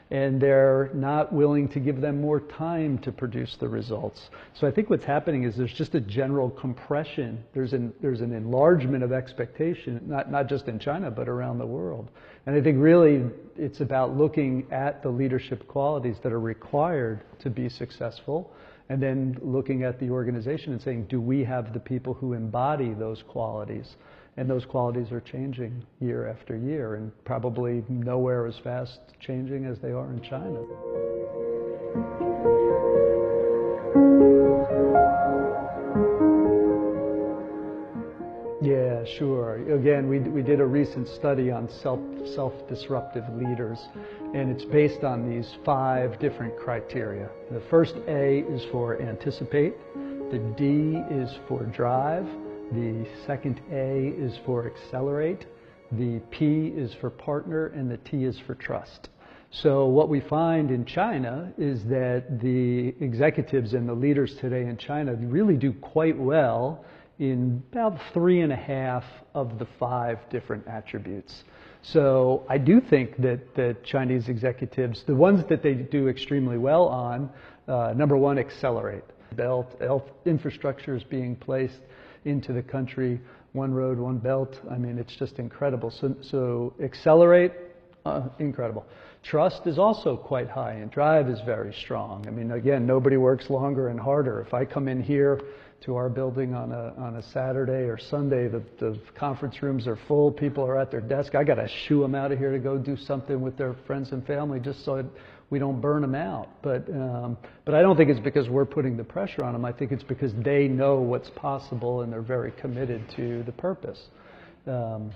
And 0.10 0.42
they're 0.42 0.90
not 0.94 1.32
willing 1.32 1.70
to 1.70 1.80
give 1.80 2.02
them 2.02 2.20
more 2.20 2.42
time 2.42 2.98
to 3.00 3.14
produce 3.14 3.56
the 3.60 3.68
results. 3.68 4.30
So 4.54 4.68
I 4.68 4.72
think 4.72 4.90
what's 4.90 5.06
happening 5.06 5.44
is 5.44 5.56
there's 5.56 5.74
just 5.74 5.96
a 5.96 6.02
general 6.02 6.50
compression. 6.50 7.44
There's 7.54 7.72
an, 7.72 7.94
there's 8.02 8.20
an 8.20 8.34
enlargement 8.34 9.04
of 9.04 9.14
expectation, 9.14 10.02
not, 10.06 10.30
not 10.30 10.48
just 10.48 10.68
in 10.68 10.80
China, 10.80 11.12
but 11.12 11.30
around 11.30 11.60
the 11.60 11.66
world. 11.66 12.10
And 12.46 12.56
I 12.56 12.62
think 12.62 12.78
really 12.80 13.24
it's 13.58 13.80
about 13.80 14.18
looking 14.18 14.66
at 14.72 15.02
the 15.02 15.10
leadership 15.10 15.68
qualities 15.68 16.18
that 16.24 16.32
are 16.34 16.42
required 16.42 17.24
to 17.40 17.50
be 17.50 17.70
successful 17.70 18.54
and 18.92 19.02
then 19.02 19.38
looking 19.42 19.84
at 19.84 19.98
the 20.02 20.10
organization 20.10 20.74
and 20.74 20.82
saying, 20.82 21.06
do 21.06 21.22
we 21.22 21.46
have 21.46 21.72
the 21.72 21.80
people 21.80 22.14
who 22.14 22.34
embody 22.34 22.94
those 22.94 23.24
qualities? 23.26 23.96
And 24.36 24.50
those 24.50 24.66
qualities 24.66 25.14
are 25.14 25.22
changing 25.22 25.86
year 26.02 26.28
after 26.28 26.58
year, 26.58 26.96
and 26.96 27.10
probably 27.24 27.86
nowhere 27.88 28.48
as 28.48 28.58
fast 28.58 29.00
changing 29.22 29.64
as 29.64 29.80
they 29.80 29.92
are 29.92 30.12
in 30.12 30.22
China. 30.22 32.21
Yeah, 38.62 39.04
sure. 39.18 39.56
Again, 39.74 40.08
we, 40.08 40.20
we 40.20 40.44
did 40.44 40.60
a 40.60 40.66
recent 40.66 41.08
study 41.08 41.50
on 41.50 41.68
self, 41.68 42.00
self-disruptive 42.36 43.24
leaders, 43.34 43.80
and 44.36 44.52
it's 44.52 44.66
based 44.66 45.04
on 45.04 45.28
these 45.28 45.52
five 45.66 46.20
different 46.20 46.56
criteria. 46.60 47.28
The 47.52 47.64
first 47.72 47.96
A 48.08 48.42
is 48.42 48.64
for 48.72 49.02
anticipate, 49.02 49.74
the 49.96 50.38
D 50.56 51.02
is 51.10 51.32
for 51.48 51.64
drive, 51.64 52.28
the 52.72 53.08
second 53.26 53.62
A 53.72 54.14
is 54.16 54.38
for 54.46 54.72
accelerate, 54.72 55.48
the 55.94 56.20
P 56.30 56.68
is 56.68 56.94
for 57.02 57.10
partner, 57.10 57.68
and 57.70 57.90
the 57.90 57.98
T 57.98 58.26
is 58.26 58.40
for 58.46 58.54
trust. 58.54 59.10
So 59.50 59.88
what 59.88 60.08
we 60.08 60.22
find 60.22 60.70
in 60.70 60.86
China 60.86 61.52
is 61.58 61.84
that 61.86 62.40
the 62.40 62.94
executives 63.04 63.74
and 63.74 63.90
the 63.90 63.94
leaders 63.94 64.36
today 64.36 64.62
in 64.62 64.78
China 64.78 65.16
really 65.16 65.58
do 65.58 65.74
quite 65.74 66.18
well 66.18 66.86
in 67.22 67.62
about 67.72 68.00
three 68.16 68.42
and 68.42 68.52
a 68.52 68.56
half 68.56 69.04
of 69.36 69.60
the 69.60 69.68
five 69.80 70.18
different 70.32 70.68
attributes. 70.68 71.44
So 71.84 72.44
I 72.50 72.58
do 72.58 72.82
think 72.82 73.16
that 73.22 73.54
the 73.56 73.78
Chinese 73.84 74.28
executives, 74.28 75.04
the 75.06 75.16
ones 75.16 75.48
that 75.48 75.62
they 75.62 75.76
do 75.76 76.08
extremely 76.08 76.58
well 76.58 76.88
on, 76.88 77.30
uh, 77.68 77.94
number 77.96 78.18
one, 78.18 78.40
accelerate. 78.40 79.04
Belt, 79.36 79.78
infrastructure 80.26 80.96
is 80.96 81.04
being 81.04 81.36
placed 81.36 81.80
into 82.26 82.54
the 82.54 82.64
country, 82.64 83.22
one 83.54 83.72
road, 83.72 84.00
one 84.00 84.18
belt. 84.18 84.60
I 84.70 84.80
mean, 84.80 84.98
it's 84.98 85.16
just 85.16 85.38
incredible. 85.38 85.92
So, 85.92 86.16
so 86.22 86.74
accelerate, 86.84 87.52
uh, 88.04 88.30
incredible. 88.40 88.84
Trust 89.22 89.68
is 89.68 89.78
also 89.78 90.18
quite 90.18 90.50
high, 90.50 90.74
and 90.74 90.90
drive 90.90 91.30
is 91.30 91.40
very 91.42 91.72
strong. 91.72 92.28
I 92.28 92.32
mean, 92.32 92.52
again, 92.52 92.88
nobody 92.88 93.18
works 93.18 93.52
longer 93.52 93.90
and 93.90 94.00
harder. 94.00 94.42
If 94.42 94.56
I 94.56 94.66
come 94.66 94.88
in 94.88 95.04
here 95.04 95.40
to 95.86 95.96
our 95.96 96.10
building 96.10 96.54
on 96.54 96.72
a, 96.72 96.94
on 96.98 97.16
a 97.16 97.24
Saturday 97.32 97.90
or 97.90 97.98
Sunday. 97.98 98.48
The, 98.48 98.64
the 98.80 99.00
conference 99.16 99.62
rooms 99.64 99.88
are 99.88 99.98
full. 100.08 100.32
People 100.32 100.64
are 100.64 100.78
at 100.78 100.92
their 100.92 101.02
desk. 101.02 101.34
I 101.34 101.44
got 101.44 101.56
to 101.56 101.68
shoo 101.88 102.02
them 102.02 102.14
out 102.14 102.32
of 102.32 102.38
here 102.38 102.52
to 102.52 102.60
go 102.60 102.78
do 102.78 102.96
something 102.96 103.42
with 103.42 103.58
their 103.58 103.76
friends 103.88 104.12
and 104.12 104.26
family 104.26 104.60
just 104.60 104.86
so 104.86 105.04
we 105.50 105.60
don't 105.60 105.82
burn 105.82 106.02
them 106.02 106.16
out. 106.16 106.50
But, 106.62 106.88
um, 106.90 107.38
but 107.66 107.74
I 107.74 107.82
don't 107.82 107.98
think 107.98 108.10
it's 108.10 108.20
because 108.20 108.48
we're 108.48 108.66
putting 108.66 108.96
the 108.96 109.04
pressure 109.04 109.44
on 109.44 109.54
them. 109.54 109.66
I 109.66 109.72
think 109.72 109.92
it's 109.92 110.04
because 110.04 110.32
they 110.44 110.68
know 110.68 110.98
what's 110.98 111.30
possible 111.32 112.02
and 112.02 112.14
they're 112.14 112.22
very 112.22 112.52
committed 112.52 113.02
to 113.16 113.44
the 113.44 113.52
purpose. 113.52 114.00
Um, 114.68 115.12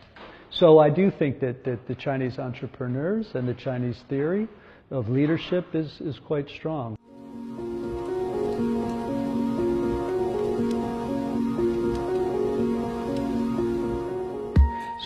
so 0.49 0.79
I 0.79 0.89
do 0.89 1.11
think 1.11 1.39
that, 1.41 1.63
that 1.65 1.87
the 1.87 1.95
Chinese 1.95 2.39
entrepreneurs 2.39 3.27
and 3.33 3.47
the 3.47 3.53
Chinese 3.53 4.01
theory 4.09 4.47
of 4.89 5.09
leadership 5.09 5.65
is, 5.73 5.99
is 6.01 6.19
quite 6.25 6.49
strong. 6.49 6.97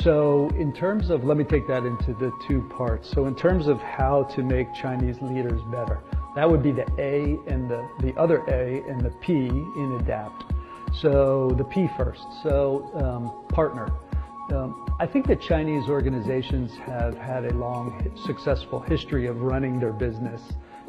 So, 0.03 0.49
in 0.57 0.71
terms 0.71 1.09
of, 1.09 1.25
let 1.25 1.35
me 1.35 1.43
take 1.43 1.67
that 1.67 1.85
into 1.85 2.13
the 2.13 2.31
two 2.47 2.61
parts. 2.69 3.09
So, 3.09 3.25
in 3.25 3.35
terms 3.35 3.67
of 3.67 3.81
how 3.81 4.23
to 4.35 4.43
make 4.43 4.73
Chinese 4.73 5.21
leaders 5.21 5.61
better, 5.63 5.99
that 6.35 6.49
would 6.49 6.63
be 6.63 6.71
the 6.71 6.87
A 6.97 7.37
and 7.51 7.69
the, 7.69 7.85
the 7.99 8.15
other 8.15 8.37
A 8.47 8.81
and 8.89 9.01
the 9.01 9.09
P 9.19 9.33
in 9.33 9.99
ADAPT. 9.99 10.55
So, 10.93 11.53
the 11.57 11.65
P 11.65 11.89
first. 11.97 12.25
So, 12.43 12.89
um, 12.93 13.45
partner. 13.53 13.91
Um, 14.53 14.87
I 15.01 15.05
think 15.05 15.27
that 15.27 15.41
Chinese 15.41 15.89
organizations 15.89 16.71
have 16.85 17.17
had 17.17 17.43
a 17.43 17.53
long, 17.55 18.09
successful 18.25 18.79
history 18.79 19.27
of 19.27 19.41
running 19.41 19.81
their 19.81 19.93
business. 19.93 20.41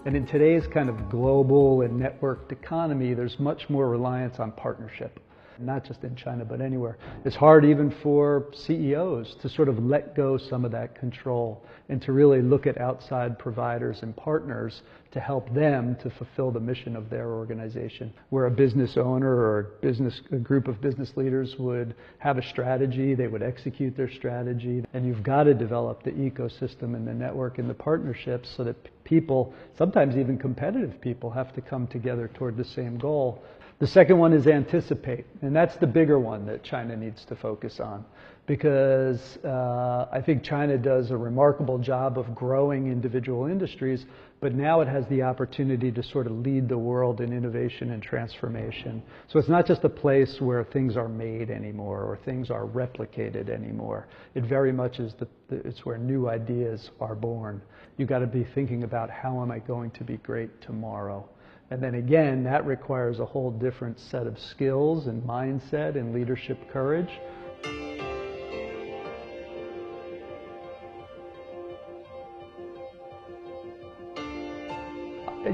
And 0.06 0.16
in 0.16 0.24
today's 0.24 0.68
kind 0.68 0.88
of 0.88 1.10
global 1.10 1.82
and 1.82 2.00
networked 2.00 2.52
economy, 2.52 3.14
there's 3.14 3.40
much 3.40 3.68
more 3.68 3.88
reliance 3.88 4.38
on 4.38 4.52
partnership 4.52 5.18
not 5.60 5.84
just 5.84 6.02
in 6.04 6.14
China, 6.16 6.44
but 6.44 6.60
anywhere. 6.60 6.98
It's 7.24 7.36
hard 7.36 7.64
even 7.64 7.94
for 8.02 8.46
CEOs 8.54 9.36
to 9.42 9.48
sort 9.48 9.68
of 9.68 9.78
let 9.78 10.14
go 10.16 10.38
some 10.38 10.64
of 10.64 10.72
that 10.72 10.94
control 10.94 11.62
and 11.88 12.00
to 12.02 12.12
really 12.12 12.40
look 12.40 12.66
at 12.66 12.80
outside 12.80 13.38
providers 13.38 13.98
and 14.02 14.16
partners 14.16 14.82
to 15.10 15.18
help 15.18 15.52
them 15.52 15.96
to 15.96 16.10
fulfill 16.10 16.52
the 16.52 16.60
mission 16.60 16.94
of 16.94 17.10
their 17.10 17.30
organization. 17.30 18.12
Where 18.28 18.46
a 18.46 18.50
business 18.50 18.96
owner 18.96 19.28
or 19.28 19.58
a 19.58 19.64
business 19.82 20.20
a 20.30 20.36
group 20.36 20.68
of 20.68 20.80
business 20.80 21.10
leaders 21.16 21.56
would 21.58 21.94
have 22.18 22.38
a 22.38 22.42
strategy, 22.42 23.14
they 23.14 23.26
would 23.26 23.42
execute 23.42 23.96
their 23.96 24.10
strategy, 24.10 24.84
and 24.94 25.04
you've 25.04 25.24
got 25.24 25.44
to 25.44 25.54
develop 25.54 26.04
the 26.04 26.12
ecosystem 26.12 26.94
and 26.94 27.06
the 27.06 27.14
network 27.14 27.58
and 27.58 27.68
the 27.68 27.74
partnerships 27.74 28.48
so 28.56 28.62
that 28.62 28.76
people, 29.02 29.52
sometimes 29.76 30.16
even 30.16 30.38
competitive 30.38 31.00
people, 31.00 31.30
have 31.30 31.52
to 31.54 31.60
come 31.60 31.88
together 31.88 32.30
toward 32.34 32.56
the 32.56 32.64
same 32.64 32.96
goal 32.96 33.42
the 33.80 33.86
second 33.86 34.18
one 34.18 34.32
is 34.32 34.46
anticipate, 34.46 35.26
and 35.42 35.56
that's 35.56 35.76
the 35.76 35.86
bigger 35.86 36.18
one 36.18 36.46
that 36.46 36.62
China 36.62 36.96
needs 36.96 37.24
to 37.24 37.34
focus 37.34 37.80
on 37.80 38.04
because 38.50 39.38
uh, 39.44 40.08
I 40.10 40.20
think 40.20 40.42
China 40.42 40.76
does 40.76 41.12
a 41.12 41.16
remarkable 41.16 41.78
job 41.78 42.18
of 42.18 42.34
growing 42.34 42.90
individual 42.90 43.46
industries, 43.46 44.06
but 44.40 44.54
now 44.54 44.80
it 44.80 44.88
has 44.88 45.06
the 45.06 45.22
opportunity 45.22 45.92
to 45.92 46.02
sort 46.02 46.26
of 46.26 46.32
lead 46.32 46.68
the 46.68 46.76
world 46.76 47.20
in 47.20 47.32
innovation 47.32 47.92
and 47.92 48.02
transformation. 48.02 49.04
So 49.28 49.38
it's 49.38 49.48
not 49.48 49.66
just 49.66 49.84
a 49.84 49.88
place 49.88 50.40
where 50.40 50.64
things 50.64 50.96
are 50.96 51.08
made 51.08 51.48
anymore 51.48 52.02
or 52.02 52.18
things 52.24 52.50
are 52.50 52.66
replicated 52.66 53.50
anymore. 53.50 54.08
It 54.34 54.42
very 54.42 54.72
much 54.72 54.98
is 54.98 55.14
the, 55.14 55.28
it's 55.50 55.86
where 55.86 55.96
new 55.96 56.28
ideas 56.28 56.90
are 57.00 57.14
born. 57.14 57.62
You've 57.98 58.08
got 58.08 58.18
to 58.18 58.26
be 58.26 58.42
thinking 58.42 58.82
about 58.82 59.10
how 59.10 59.40
am 59.42 59.52
I 59.52 59.60
going 59.60 59.92
to 59.92 60.02
be 60.02 60.16
great 60.16 60.60
tomorrow. 60.60 61.28
And 61.70 61.80
then 61.80 61.94
again, 61.94 62.42
that 62.44 62.66
requires 62.66 63.20
a 63.20 63.24
whole 63.24 63.52
different 63.52 64.00
set 64.00 64.26
of 64.26 64.38
skills 64.40 65.06
and 65.06 65.22
mindset 65.22 65.94
and 65.94 66.12
leadership 66.12 66.58
courage. 66.72 67.10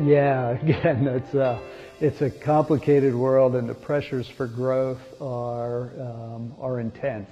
Yeah, 0.02 0.50
again, 0.62 1.06
it's 1.06 1.34
a, 1.34 1.60
it's 2.00 2.22
a 2.22 2.30
complicated 2.30 3.14
world 3.14 3.54
and 3.54 3.68
the 3.68 3.74
pressures 3.74 4.26
for 4.26 4.46
growth 4.46 5.00
are, 5.20 5.90
um, 6.00 6.54
are 6.58 6.80
intense. 6.80 7.28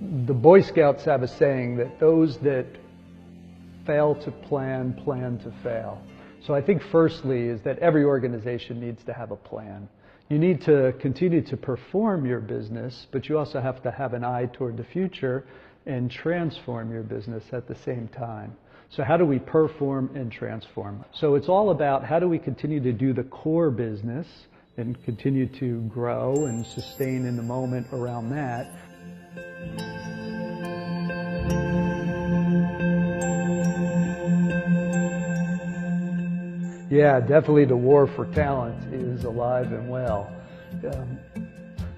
The 0.00 0.34
Boy 0.34 0.60
Scouts 0.60 1.04
have 1.06 1.22
a 1.22 1.28
saying 1.28 1.76
that 1.76 1.98
those 1.98 2.36
that 2.38 2.66
fail 3.86 4.14
to 4.16 4.30
plan, 4.30 4.92
plan 4.92 5.38
to 5.38 5.50
fail. 5.62 6.02
So 6.46 6.54
I 6.54 6.62
think 6.62 6.80
firstly 6.92 7.48
is 7.48 7.60
that 7.62 7.80
every 7.80 8.04
organization 8.04 8.80
needs 8.80 9.02
to 9.04 9.12
have 9.12 9.32
a 9.32 9.36
plan. 9.36 9.88
You 10.28 10.38
need 10.38 10.60
to 10.62 10.92
continue 11.00 11.42
to 11.42 11.56
perform 11.56 12.24
your 12.24 12.40
business, 12.40 13.08
but 13.10 13.28
you 13.28 13.36
also 13.36 13.60
have 13.60 13.82
to 13.82 13.90
have 13.90 14.14
an 14.14 14.22
eye 14.22 14.48
toward 14.52 14.76
the 14.76 14.84
future 14.84 15.44
and 15.86 16.08
transform 16.08 16.92
your 16.92 17.02
business 17.02 17.42
at 17.52 17.66
the 17.66 17.74
same 17.84 18.06
time. 18.08 18.56
So 18.90 19.02
how 19.02 19.16
do 19.16 19.24
we 19.24 19.40
perform 19.40 20.10
and 20.14 20.30
transform? 20.30 21.04
So 21.12 21.34
it's 21.34 21.48
all 21.48 21.70
about 21.70 22.04
how 22.04 22.20
do 22.20 22.28
we 22.28 22.38
continue 22.38 22.80
to 22.80 22.92
do 22.92 23.12
the 23.12 23.24
core 23.24 23.70
business 23.70 24.26
and 24.76 25.02
continue 25.04 25.48
to 25.58 25.80
grow 25.88 26.46
and 26.46 26.64
sustain 26.64 27.26
in 27.26 27.36
the 27.36 27.42
moment 27.42 27.88
around 27.92 28.30
that. 28.30 29.95
Yeah, 36.88 37.18
definitely 37.18 37.64
the 37.64 37.76
war 37.76 38.06
for 38.06 38.26
talent 38.26 38.94
is 38.94 39.24
alive 39.24 39.72
and 39.72 39.88
well. 39.88 40.32
Um, 40.92 41.18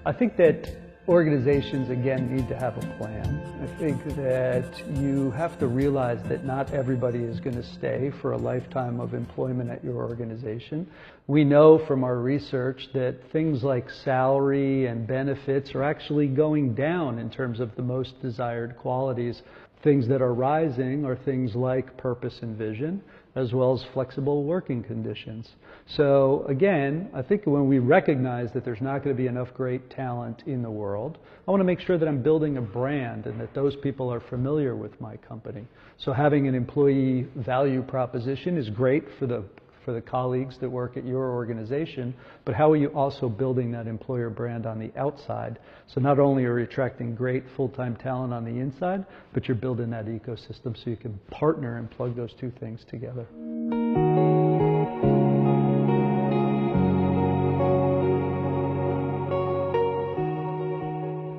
I 0.03 0.11
think 0.11 0.35
that 0.37 0.67
organizations, 1.07 1.91
again, 1.91 2.35
need 2.35 2.47
to 2.47 2.55
have 2.55 2.75
a 2.75 2.97
plan. 2.97 3.39
I 3.61 3.79
think 3.79 4.03
that 4.15 4.65
you 4.97 5.29
have 5.31 5.59
to 5.59 5.67
realize 5.67 6.19
that 6.27 6.43
not 6.43 6.73
everybody 6.73 7.19
is 7.19 7.39
going 7.39 7.55
to 7.55 7.63
stay 7.63 8.11
for 8.19 8.31
a 8.31 8.37
lifetime 8.37 8.99
of 8.99 9.13
employment 9.13 9.69
at 9.69 9.83
your 9.83 9.97
organization. 9.97 10.87
We 11.27 11.43
know 11.43 11.77
from 11.85 12.03
our 12.03 12.17
research 12.17 12.89
that 12.93 13.17
things 13.31 13.63
like 13.63 13.91
salary 13.91 14.87
and 14.87 15.05
benefits 15.05 15.75
are 15.75 15.83
actually 15.83 16.27
going 16.27 16.73
down 16.73 17.19
in 17.19 17.29
terms 17.29 17.59
of 17.59 17.75
the 17.75 17.83
most 17.83 18.19
desired 18.23 18.75
qualities. 18.75 19.43
Things 19.83 20.07
that 20.07 20.21
are 20.21 20.33
rising 20.33 21.05
are 21.05 21.15
things 21.15 21.53
like 21.55 21.95
purpose 21.95 22.39
and 22.41 22.57
vision 22.57 23.03
as 23.35 23.53
well 23.53 23.73
as 23.73 23.83
flexible 23.93 24.43
working 24.43 24.83
conditions. 24.83 25.49
So 25.87 26.45
again, 26.47 27.09
I 27.13 27.21
think 27.21 27.45
when 27.45 27.67
we 27.67 27.79
recognize 27.79 28.51
that 28.53 28.65
there's 28.65 28.81
not 28.81 29.03
going 29.03 29.15
to 29.15 29.21
be 29.21 29.27
enough 29.27 29.53
great 29.53 29.89
talent 29.89 30.43
in 30.45 30.61
the 30.61 30.71
world, 30.71 31.17
I 31.47 31.51
want 31.51 31.61
to 31.61 31.65
make 31.65 31.79
sure 31.79 31.97
that 31.97 32.07
I'm 32.07 32.21
building 32.21 32.57
a 32.57 32.61
brand 32.61 33.25
and 33.25 33.39
that 33.39 33.53
those 33.53 33.75
people 33.77 34.11
are 34.11 34.19
familiar 34.19 34.75
with 34.75 34.99
my 34.99 35.17
company. 35.17 35.65
So 35.97 36.13
having 36.13 36.47
an 36.47 36.55
employee 36.55 37.27
value 37.35 37.81
proposition 37.81 38.57
is 38.57 38.69
great 38.69 39.03
for 39.17 39.27
the 39.27 39.43
for 39.85 39.93
the 39.93 40.01
colleagues 40.01 40.57
that 40.59 40.69
work 40.69 40.97
at 40.97 41.05
your 41.05 41.31
organization, 41.31 42.13
but 42.45 42.55
how 42.55 42.71
are 42.71 42.75
you 42.75 42.89
also 42.89 43.29
building 43.29 43.71
that 43.71 43.87
employer 43.87 44.29
brand 44.29 44.65
on 44.65 44.79
the 44.79 44.91
outside? 44.97 45.59
So 45.87 46.01
not 46.01 46.19
only 46.19 46.45
are 46.45 46.59
you 46.59 46.65
attracting 46.65 47.15
great 47.15 47.43
full-time 47.55 47.95
talent 47.95 48.33
on 48.33 48.45
the 48.45 48.59
inside, 48.59 49.05
but 49.33 49.47
you're 49.47 49.55
building 49.55 49.89
that 49.91 50.05
ecosystem 50.05 50.75
so 50.75 50.89
you 50.89 50.97
can 50.97 51.19
partner 51.31 51.77
and 51.77 51.89
plug 51.89 52.15
those 52.15 52.33
two 52.39 52.51
things 52.59 52.81
together. 52.89 53.27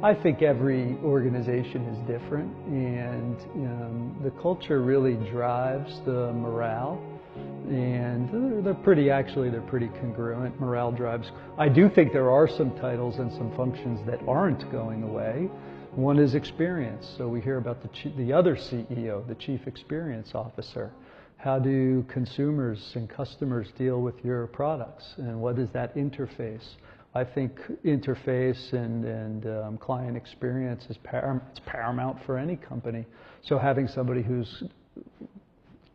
I 0.02 0.14
think 0.14 0.40
every 0.40 0.96
organization 1.04 1.84
is 1.84 1.98
different, 2.08 2.50
and 2.66 3.36
um, 3.54 4.20
the 4.24 4.30
culture 4.42 4.80
really 4.80 5.14
drives 5.30 6.00
the 6.06 6.32
morale 6.32 7.00
and 7.36 8.64
they're 8.64 8.74
pretty 8.74 9.10
actually 9.10 9.50
they're 9.50 9.60
pretty 9.60 9.88
congruent. 10.00 10.58
Morale 10.60 10.92
drives. 10.92 11.30
I 11.58 11.68
do 11.68 11.88
think 11.88 12.12
there 12.12 12.30
are 12.30 12.48
some 12.48 12.76
titles 12.78 13.18
and 13.18 13.30
some 13.32 13.54
functions 13.56 14.00
that 14.06 14.20
aren't 14.26 14.70
going 14.72 15.02
away. 15.02 15.48
One 15.94 16.18
is 16.18 16.34
experience. 16.34 17.06
So 17.16 17.28
we 17.28 17.40
hear 17.40 17.58
about 17.58 17.82
the 17.82 18.10
the 18.16 18.32
other 18.32 18.56
ceo 18.56 19.26
the 19.26 19.36
chief 19.36 19.66
experience 19.66 20.32
officer. 20.34 20.92
How 21.36 21.58
do 21.58 22.04
consumers 22.08 22.92
and 22.94 23.08
customers 23.08 23.68
deal 23.78 24.02
with 24.02 24.16
your 24.22 24.46
products 24.48 25.14
and 25.16 25.40
what 25.40 25.58
is 25.58 25.70
that 25.72 25.94
interface? 25.96 26.66
I 27.14 27.24
think 27.24 27.58
interface 27.84 28.72
and, 28.72 29.04
and 29.04 29.46
um, 29.46 29.78
client 29.78 30.16
experience 30.16 30.84
is 30.88 30.96
param- 30.98 31.40
it's 31.50 31.60
paramount 31.66 32.18
for 32.24 32.38
any 32.38 32.56
company. 32.56 33.04
So 33.42 33.58
having 33.58 33.88
somebody 33.88 34.22
who's 34.22 34.62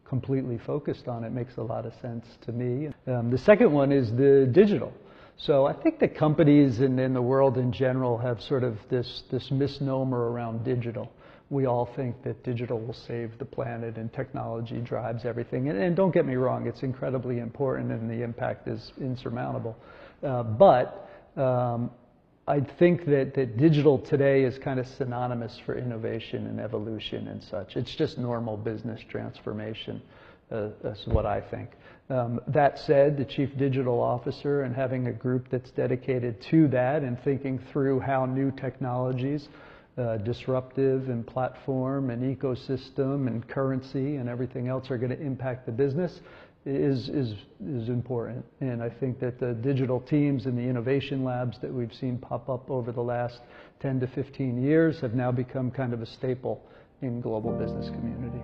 completely 0.08 0.60
focused 0.66 1.08
on 1.08 1.24
it 1.24 1.32
makes 1.32 1.58
a 1.58 1.62
lot 1.62 1.86
of 1.86 1.94
sense 2.02 2.26
to 2.46 2.52
me. 2.52 2.90
Um, 3.08 3.32
the 3.32 3.38
second 3.38 3.72
one 3.72 3.92
is 3.92 4.12
the 4.12 4.50
digital. 4.52 4.94
So 5.38 5.66
I 5.66 5.74
think 5.74 6.00
that 6.00 6.16
companies 6.16 6.80
and 6.80 7.00
in 7.00 7.14
the 7.14 7.22
world 7.22 7.58
in 7.58 7.72
general 7.72 8.18
have 8.18 8.42
sort 8.42 8.64
of 8.64 8.78
this, 8.90 9.24
this 9.32 9.52
misnomer 9.52 10.32
around 10.32 10.64
digital. 10.64 11.12
We 11.50 11.66
all 11.66 11.90
think 11.96 12.24
that 12.24 12.44
digital 12.44 12.80
will 12.80 12.96
save 13.08 13.38
the 13.38 13.46
planet 13.46 13.98
and 13.98 14.12
technology 14.14 14.80
drives 14.80 15.26
everything. 15.26 15.70
And, 15.70 15.78
and 15.78 15.96
don't 15.96 16.14
get 16.14 16.26
me 16.26 16.36
wrong, 16.36 16.68
it's 16.68 16.84
incredibly 16.84 17.40
important 17.40 17.92
and 17.92 18.10
the 18.10 18.24
impact 18.24 18.68
is 18.68 18.94
insurmountable. 19.00 19.76
Uh, 20.24 20.44
but 20.44 21.10
um, 21.36 21.92
I 22.48 22.60
think 22.60 23.06
that, 23.06 23.34
that 23.36 23.58
digital 23.58 23.98
today 23.98 24.44
is 24.44 24.60
kind 24.60 24.80
of 24.80 24.88
synonymous 24.88 25.60
for 25.66 25.76
innovation 25.76 26.46
and 26.46 26.60
evolution 26.60 27.28
and 27.28 27.44
such. 27.44 27.76
It's 27.76 27.96
just 27.96 28.20
normal 28.20 28.56
business 28.56 29.02
transformation. 29.10 30.00
Uh, 30.52 30.70
that's 30.84 31.08
what 31.08 31.26
I 31.26 31.42
think. 31.42 31.72
Um, 32.08 32.40
that 32.48 32.78
said, 32.78 33.18
the 33.18 33.26
chief 33.26 33.50
digital 33.58 34.00
officer 34.00 34.62
and 34.62 34.76
having 34.76 35.08
a 35.08 35.12
group 35.12 35.48
that's 35.50 35.72
dedicated 35.72 36.40
to 36.52 36.68
that 36.68 37.02
and 37.02 37.20
thinking 37.24 37.60
through 37.72 38.00
how 38.02 38.28
new 38.28 38.52
technologies, 38.52 39.48
uh, 39.98 40.18
disruptive 40.18 41.10
and 41.10 41.26
platform 41.26 42.12
and 42.12 42.38
ecosystem 42.38 43.26
and 43.26 43.48
currency 43.48 44.18
and 44.18 44.30
everything 44.30 44.68
else 44.68 44.92
are 44.92 45.00
going 45.00 45.10
to 45.10 45.20
impact 45.20 45.66
the 45.66 45.72
business 45.72 46.20
is, 46.66 47.10
is, 47.10 47.34
is 47.66 47.90
important. 47.90 48.44
And 48.60 48.82
I 48.82 48.90
think 48.90 49.20
that 49.20 49.40
the 49.40 49.54
digital 49.54 50.02
teams 50.02 50.48
and 50.48 50.58
the 50.58 50.64
innovation 50.64 51.24
labs 51.24 51.60
that 51.62 51.72
we've 51.72 51.94
seen 51.94 52.18
pop 52.18 52.50
up 52.50 52.70
over 52.72 52.92
the 52.92 53.02
last 53.02 53.40
10 53.82 54.00
to 54.00 54.08
15 54.08 54.62
years 54.62 55.00
have 55.02 55.14
now 55.14 55.32
become 55.32 55.70
kind 55.70 55.94
of 55.94 56.02
a 56.02 56.06
staple 56.06 56.64
in 57.02 57.22
global 57.22 57.52
business 57.52 57.90
community. 57.90 58.42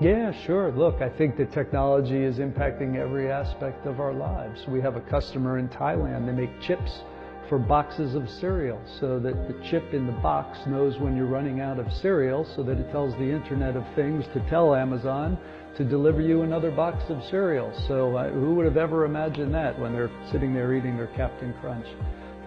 Yeah, 0.00 0.32
sure. 0.44 0.72
Look, 0.72 1.00
I 1.00 1.08
think 1.08 1.36
that 1.38 1.52
technology 1.52 2.22
is 2.22 2.36
impacting 2.36 2.96
every 2.96 3.30
aspect 3.30 3.86
of 3.86 3.98
our 3.98 4.12
lives. 4.12 4.60
We 4.68 4.80
have 4.80 4.96
a 4.96 5.00
customer 5.00 5.58
in 5.58 5.68
Thailand, 5.68 6.26
they 6.26 6.32
make 6.32 6.60
chips 6.60 7.00
for 7.48 7.58
boxes 7.58 8.14
of 8.14 8.28
cereal 8.28 8.80
so 9.00 9.18
that 9.18 9.34
the 9.48 9.54
chip 9.70 9.94
in 9.94 10.06
the 10.06 10.12
box 10.12 10.58
knows 10.66 10.98
when 10.98 11.16
you're 11.16 11.26
running 11.26 11.60
out 11.60 11.78
of 11.78 11.90
cereal 11.92 12.46
so 12.56 12.62
that 12.62 12.78
it 12.78 12.90
tells 12.90 13.12
the 13.14 13.30
Internet 13.30 13.76
of 13.76 13.84
Things 13.94 14.24
to 14.34 14.40
tell 14.48 14.74
Amazon 14.74 15.38
to 15.76 15.84
deliver 15.84 16.20
you 16.20 16.42
another 16.42 16.70
box 16.70 17.04
of 17.10 17.22
cereal. 17.24 17.72
So 17.86 18.16
uh, 18.16 18.30
who 18.30 18.54
would 18.54 18.64
have 18.64 18.76
ever 18.76 19.04
imagined 19.04 19.54
that 19.54 19.78
when 19.78 19.92
they're 19.92 20.10
sitting 20.32 20.54
there 20.54 20.74
eating 20.74 20.96
their 20.96 21.08
Captain 21.08 21.54
Crunch? 21.60 21.86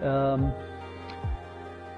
Um, 0.02 0.52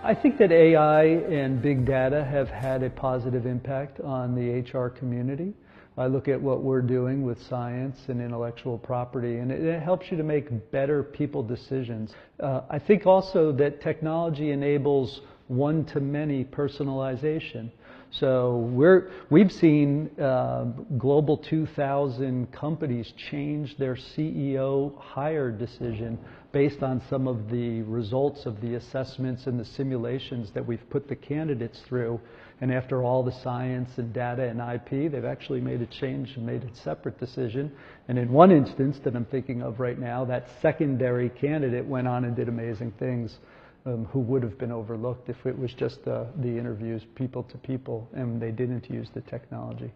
I 0.04 0.14
think 0.14 0.36
that 0.38 0.50
AI 0.50 1.04
and 1.04 1.62
big 1.62 1.86
data 1.86 2.24
have 2.24 2.48
had 2.48 2.82
a 2.82 2.90
positive 2.90 3.46
impact 3.46 4.00
on 4.00 4.34
the 4.34 4.60
HR 4.60 4.88
community. 4.88 5.54
I 5.96 6.06
look 6.06 6.26
at 6.26 6.40
what 6.40 6.62
we're 6.62 6.80
doing 6.80 7.22
with 7.22 7.42
science 7.48 7.98
and 8.08 8.20
intellectual 8.20 8.78
property, 8.78 9.36
and 9.36 9.52
it, 9.52 9.62
it 9.62 9.82
helps 9.82 10.10
you 10.10 10.16
to 10.16 10.22
make 10.22 10.70
better 10.70 11.02
people 11.02 11.42
decisions. 11.42 12.12
Uh, 12.40 12.62
I 12.70 12.78
think 12.78 13.06
also 13.06 13.52
that 13.52 13.82
technology 13.82 14.50
enables 14.50 15.20
one 15.48 15.84
to 15.86 16.00
many 16.00 16.44
personalization. 16.44 17.70
So 18.10 18.68
we're, 18.72 19.10
we've 19.30 19.52
seen 19.52 20.10
uh, 20.20 20.64
Global 20.98 21.38
2000 21.38 22.52
companies 22.52 23.12
change 23.30 23.76
their 23.78 23.96
CEO 23.96 24.98
hire 24.98 25.50
decision 25.50 26.18
based 26.52 26.82
on 26.82 27.02
some 27.08 27.26
of 27.26 27.50
the 27.50 27.80
results 27.82 28.44
of 28.44 28.60
the 28.60 28.74
assessments 28.74 29.46
and 29.46 29.58
the 29.58 29.64
simulations 29.64 30.50
that 30.52 30.66
we've 30.66 30.88
put 30.90 31.08
the 31.08 31.16
candidates 31.16 31.80
through. 31.88 32.20
And 32.62 32.72
after 32.72 33.02
all 33.02 33.24
the 33.24 33.32
science 33.32 33.90
and 33.98 34.12
data 34.12 34.44
and 34.44 34.60
IP, 34.60 35.10
they've 35.10 35.24
actually 35.24 35.60
made 35.60 35.82
a 35.82 35.86
change 35.86 36.36
and 36.36 36.46
made 36.46 36.62
a 36.62 36.72
separate 36.76 37.18
decision. 37.18 37.72
And 38.06 38.16
in 38.16 38.30
one 38.30 38.52
instance 38.52 39.00
that 39.02 39.16
I'm 39.16 39.24
thinking 39.24 39.62
of 39.62 39.80
right 39.80 39.98
now, 39.98 40.24
that 40.26 40.46
secondary 40.62 41.28
candidate 41.28 41.84
went 41.84 42.06
on 42.06 42.24
and 42.24 42.36
did 42.36 42.48
amazing 42.48 42.92
things 43.00 43.38
um, 43.84 44.04
who 44.12 44.20
would 44.20 44.44
have 44.44 44.58
been 44.58 44.70
overlooked 44.70 45.28
if 45.28 45.44
it 45.44 45.58
was 45.58 45.74
just 45.74 46.04
the, 46.04 46.28
the 46.36 46.56
interviews 46.56 47.02
people 47.16 47.42
to 47.42 47.58
people 47.58 48.08
and 48.12 48.40
they 48.40 48.52
didn't 48.52 48.88
use 48.88 49.08
the 49.12 49.22
technology. 49.22 49.90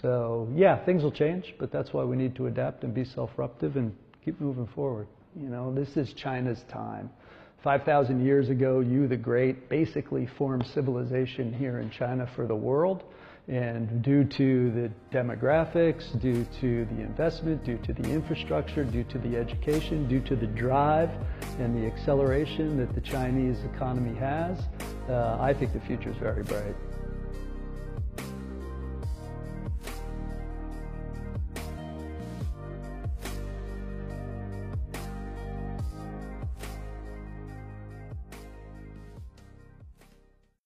So 0.00 0.48
yeah, 0.54 0.76
things 0.84 1.02
will 1.02 1.10
change, 1.10 1.56
but 1.58 1.72
that's 1.72 1.92
why 1.92 2.04
we 2.04 2.14
need 2.14 2.36
to 2.36 2.46
adapt 2.46 2.84
and 2.84 2.94
be 2.94 3.04
self-disruptive 3.04 3.74
and 3.74 3.92
keep 4.24 4.40
moving 4.40 4.68
forward. 4.68 5.08
You 5.34 5.48
know, 5.48 5.74
this 5.74 5.96
is 5.96 6.12
China's 6.12 6.62
time. 6.70 7.10
5,000 7.62 8.24
years 8.24 8.48
ago, 8.48 8.80
Yu 8.80 9.06
the 9.06 9.16
Great 9.16 9.68
basically 9.68 10.26
formed 10.26 10.66
civilization 10.66 11.52
here 11.52 11.78
in 11.78 11.90
China 11.90 12.28
for 12.34 12.46
the 12.46 12.54
world. 12.54 13.04
And 13.48 14.02
due 14.02 14.24
to 14.24 14.70
the 14.70 14.90
demographics, 15.12 16.20
due 16.20 16.44
to 16.60 16.84
the 16.84 17.02
investment, 17.02 17.64
due 17.64 17.78
to 17.78 17.92
the 17.92 18.08
infrastructure, 18.08 18.84
due 18.84 19.04
to 19.04 19.18
the 19.18 19.36
education, 19.36 20.08
due 20.08 20.20
to 20.20 20.36
the 20.36 20.46
drive 20.46 21.10
and 21.58 21.76
the 21.76 21.86
acceleration 21.86 22.76
that 22.78 22.94
the 22.94 23.00
Chinese 23.00 23.58
economy 23.74 24.16
has, 24.18 24.60
uh, 25.08 25.38
I 25.40 25.54
think 25.54 25.72
the 25.72 25.80
future 25.80 26.10
is 26.10 26.16
very 26.16 26.44
bright. 26.44 26.76